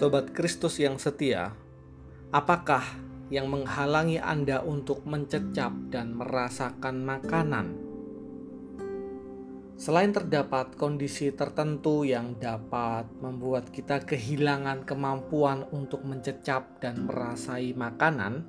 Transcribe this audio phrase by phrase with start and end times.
[0.00, 1.52] Sobat Kristus yang setia,
[2.32, 2.80] apakah
[3.28, 7.66] yang menghalangi Anda untuk mencecap dan merasakan makanan?
[9.76, 18.48] Selain terdapat kondisi tertentu yang dapat membuat kita kehilangan kemampuan untuk mencecap dan merasai makanan,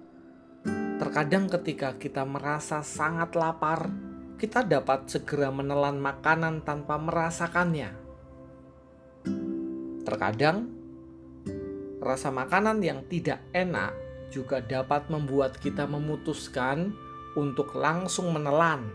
[1.04, 3.92] terkadang ketika kita merasa sangat lapar,
[4.40, 7.92] kita dapat segera menelan makanan tanpa merasakannya.
[10.08, 10.81] Terkadang,
[12.02, 13.94] rasa makanan yang tidak enak
[14.34, 16.98] juga dapat membuat kita memutuskan
[17.38, 18.90] untuk langsung menelan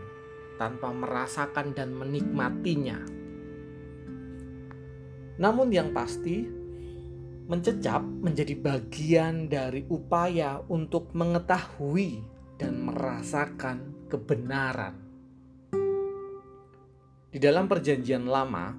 [0.59, 2.98] tanpa merasakan dan menikmatinya.
[5.37, 6.48] Namun, yang pasti,
[7.46, 12.24] mencecap menjadi bagian dari upaya untuk mengetahui
[12.57, 14.96] dan merasakan kebenaran.
[17.29, 18.73] Di dalam Perjanjian Lama,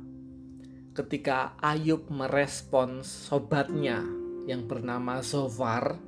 [0.98, 4.17] ketika Ayub merespons sobatnya
[4.48, 6.00] yang bernama Zofar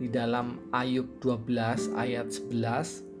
[0.00, 3.12] di dalam Ayub 12 ayat 11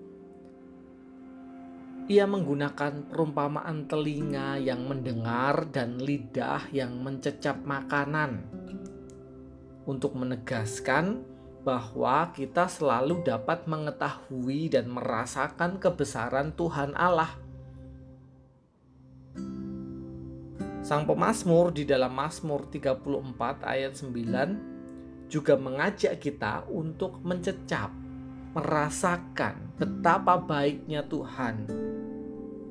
[2.10, 8.42] ia menggunakan perumpamaan telinga yang mendengar dan lidah yang mencecap makanan
[9.86, 11.22] untuk menegaskan
[11.62, 17.38] bahwa kita selalu dapat mengetahui dan merasakan kebesaran Tuhan Allah
[20.82, 27.94] Sang pemazmur di dalam Mazmur 34 ayat 9 juga mengajak kita untuk mencecap,
[28.50, 31.70] merasakan betapa baiknya Tuhan,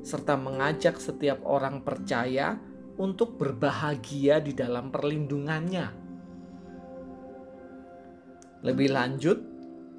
[0.03, 2.59] serta mengajak setiap orang percaya
[2.99, 5.87] untuk berbahagia di dalam perlindungannya.
[8.61, 9.39] Lebih lanjut,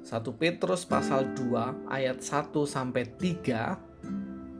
[0.05, 3.92] 1 Petrus pasal 2 ayat 1 sampai 3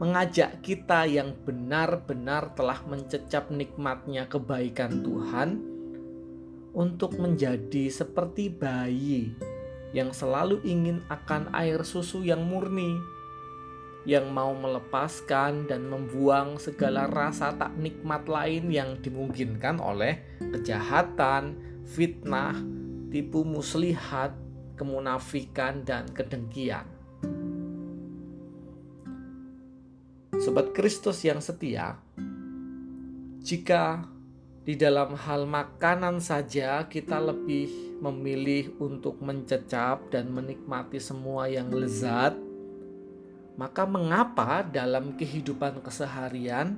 [0.01, 5.49] mengajak kita yang benar-benar telah mencecap nikmatnya kebaikan Tuhan
[6.73, 9.37] untuk menjadi seperti bayi
[9.93, 12.97] yang selalu ingin akan air susu yang murni,
[14.09, 22.57] yang mau melepaskan dan membuang segala rasa tak nikmat lain yang dimungkinkan oleh kejahatan, fitnah,
[23.13, 24.33] tipu muslihat,
[24.73, 26.89] kemunafikan, dan kedengkian.
[30.43, 31.95] Sobat Kristus yang setia,
[33.39, 34.03] jika
[34.67, 37.71] di dalam hal makanan saja kita lebih
[38.03, 42.35] memilih untuk mencecap dan menikmati semua yang lezat,
[43.55, 46.75] maka mengapa dalam kehidupan keseharian,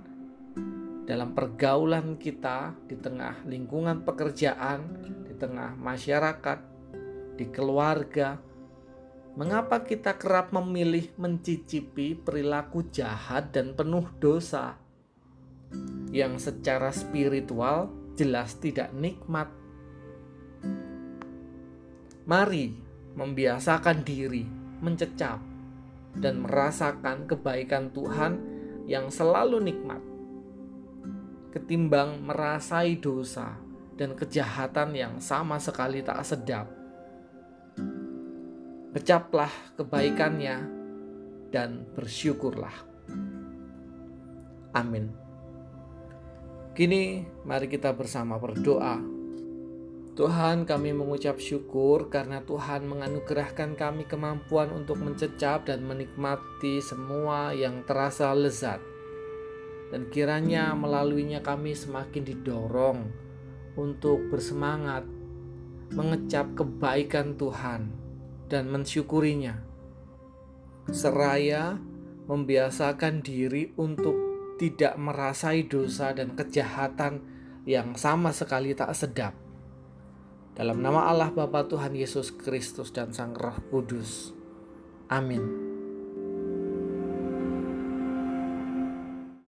[1.10, 4.86] dalam pergaulan kita di tengah lingkungan pekerjaan,
[5.26, 6.60] di tengah masyarakat,
[7.34, 8.38] di keluarga,
[9.36, 14.80] Mengapa kita kerap memilih mencicipi perilaku jahat dan penuh dosa
[16.08, 19.52] yang secara spiritual jelas tidak nikmat?
[22.24, 22.80] Mari
[23.20, 24.48] membiasakan diri
[24.80, 25.44] mencecap
[26.16, 28.40] dan merasakan kebaikan Tuhan
[28.88, 30.00] yang selalu nikmat,
[31.52, 33.60] ketimbang merasai dosa
[34.00, 36.85] dan kejahatan yang sama sekali tak sedap
[38.96, 40.56] Kecaplah kebaikannya
[41.52, 42.72] dan bersyukurlah.
[44.72, 45.12] Amin.
[46.72, 49.04] Kini mari kita bersama berdoa.
[50.16, 57.84] Tuhan kami mengucap syukur karena Tuhan menganugerahkan kami kemampuan untuk mencecap dan menikmati semua yang
[57.84, 58.80] terasa lezat.
[59.92, 63.12] Dan kiranya melaluinya kami semakin didorong
[63.76, 65.04] untuk bersemangat
[65.92, 68.05] mengecap kebaikan Tuhan
[68.48, 69.62] dan mensyukurinya.
[70.90, 71.78] Seraya
[72.26, 74.14] membiasakan diri untuk
[74.62, 77.22] tidak merasai dosa dan kejahatan
[77.66, 79.34] yang sama sekali tak sedap.
[80.56, 84.32] Dalam nama Allah Bapa Tuhan Yesus Kristus dan Sang Roh Kudus.
[85.12, 85.75] Amin.